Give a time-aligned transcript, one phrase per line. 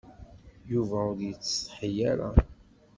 [0.71, 2.29] Yuba ur yettsetḥi ara.